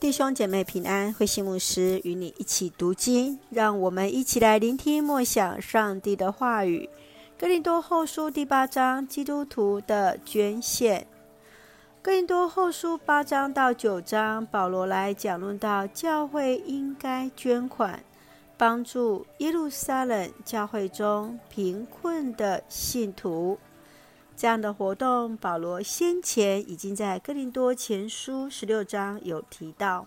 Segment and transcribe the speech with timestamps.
[0.00, 6.88] 弟兄姐妹平安，慧馨牧师与你一起读经，让我们一起来聆听默想上帝的话语。
[7.38, 11.06] 哥林多后书第八章，基督徒的捐献。
[12.02, 18.02] 哥林多后书八章到九章，保罗来讲论到教会应该捐款，
[18.56, 23.58] 帮助耶路撒冷教会中贫困的信徒。
[24.36, 30.06] 这样的活动，保罗先前已经在哥林多前书十六章有提到。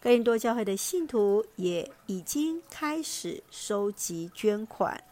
[0.00, 5.02] 哥林多教会的信徒也已经开始收集捐款。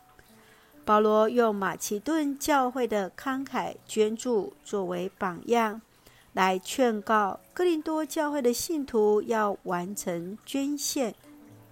[0.84, 5.80] 保罗用马其顿教会的慷慨捐助作为榜样，
[6.32, 11.14] 来劝告哥林多教会的信徒要完成捐献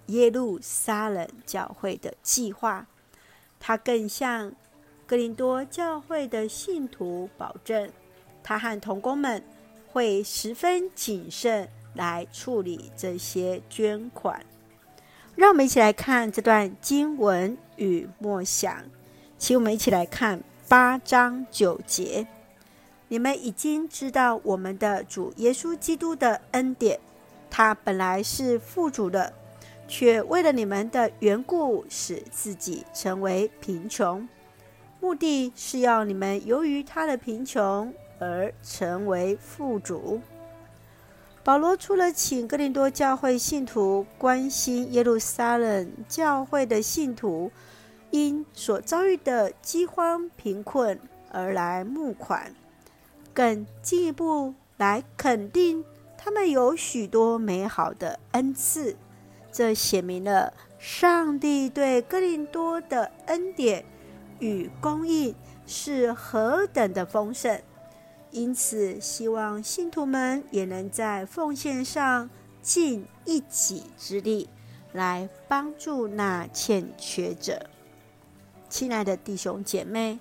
[0.07, 2.87] 耶路撒冷教会的计划。
[3.59, 4.51] 他更向
[5.11, 7.91] 哥林多教会的信徒保证，
[8.41, 9.43] 他和同工们
[9.91, 14.41] 会十分谨慎来处理这些捐款。
[15.35, 18.85] 让我们一起来看这段经文与默想，
[19.37, 22.25] 请我们一起来看八章九节。
[23.09, 26.97] 你们已经知道我们的主耶稣基督的恩典，
[27.49, 29.33] 他本来是富足的，
[29.89, 34.25] 却为了你们的缘故，使自己成为贫穷。
[35.01, 40.21] 目的是要你们由于他的贫穷而成为富足。
[41.43, 47.51] 保罗除了请哥林多教会信徒关心耶路撒冷教会的信徒
[48.11, 50.99] 因所遭遇的饥荒贫困
[51.31, 52.53] 而来募款，
[53.33, 55.83] 更进一步来肯定
[56.15, 58.95] 他们有许多美好的恩赐，
[59.51, 63.83] 这写明了上帝对哥林多的恩典。
[64.41, 65.33] 与供应
[65.65, 67.61] 是何等的丰盛，
[68.31, 72.29] 因此希望信徒们也能在奉献上
[72.61, 74.49] 尽一己之力，
[74.91, 77.67] 来帮助那欠缺者。
[78.67, 80.19] 亲爱的弟兄姐妹，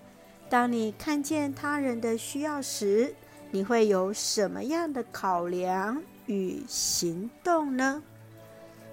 [0.48, 3.14] 当你看见他人的需要时，
[3.50, 8.02] 你会有什么样的考量与行动呢？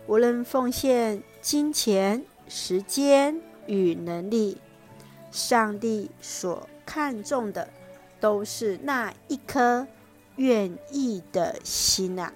[0.08, 4.58] 无论奉献金钱、时间与能力。
[5.38, 7.70] 上帝所看重的，
[8.20, 9.86] 都是那一颗
[10.38, 12.34] 愿意的心啊！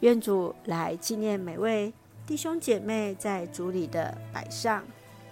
[0.00, 1.90] 愿主来纪念每位
[2.26, 4.84] 弟兄姐妹在主里的摆上，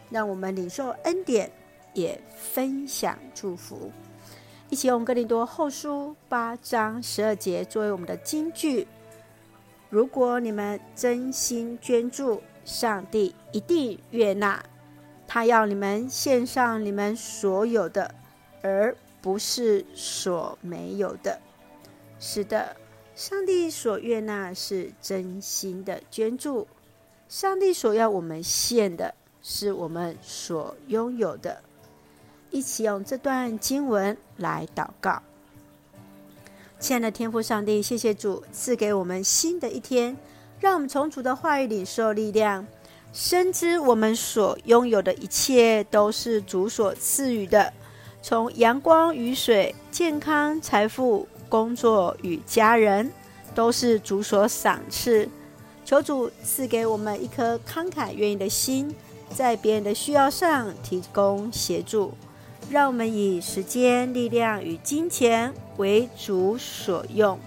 [0.09, 1.53] 让我们领受恩典，
[1.93, 3.93] 也分享祝福。
[4.71, 8.89] 一起用哥林多后书八章十二节作为我们的金句：
[9.91, 14.65] 如果你们真心捐助，上帝一定悦纳。
[15.29, 18.13] 他要你们献上你们所有的，
[18.63, 21.39] 而不是所没有的。
[22.19, 22.75] 是的，
[23.15, 26.67] 上帝所悦纳是真心的捐助。
[27.29, 31.63] 上帝所要我们献的，是我们所拥有的。
[32.51, 35.23] 一起用这段经文来祷告。
[36.81, 40.17] 亲爱的天父上帝，谢谢主赐给我们新的一天，
[40.59, 42.67] 让我们从主的话语领受力量。
[43.13, 47.73] 深知我们所拥有的一切都是主所赐予的，
[48.23, 53.11] 从阳光、雨水、健康、财富、工作与家人，
[53.55, 55.29] 都是主所赏赐。
[55.85, 58.95] 求主赐给我们一颗慷慨愿意的心，
[59.35, 62.13] 在别人的需要上提供协助，
[62.71, 67.41] 让我们以时间、力量与金钱为主所用。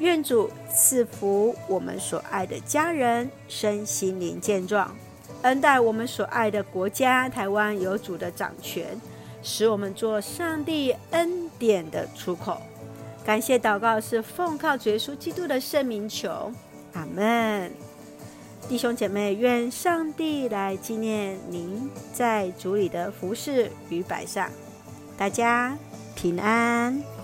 [0.00, 4.96] 愿主赐福我们所爱的家人，身心灵健壮，
[5.42, 8.98] 恩待我们所爱的国家台湾有主的掌权，
[9.42, 12.60] 使我们做上帝恩典的出口。
[13.24, 16.50] 感谢祷告是奉靠主耶稣基督的圣名求，
[16.94, 17.70] 阿门。
[18.68, 24.48] 弟兄姐妹，愿上帝来纪念您在主里的服事与摆上，
[25.18, 25.76] 大家
[26.14, 27.19] 平安。